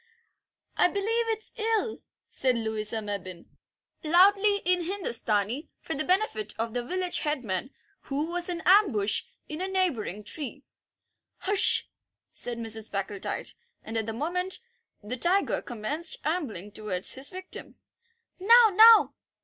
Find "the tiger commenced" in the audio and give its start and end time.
15.03-16.17